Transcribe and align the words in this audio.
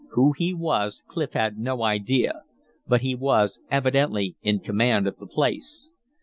Who 0.13 0.33
he 0.35 0.51
was 0.51 1.03
Clif 1.05 1.33
had 1.33 1.59
no 1.59 1.83
idea, 1.83 2.41
but 2.87 3.01
he 3.01 3.13
was 3.13 3.59
evidently 3.69 4.35
in 4.41 4.57
command 4.59 5.05
of 5.05 5.19
the 5.19 5.27
place. 5.27 5.93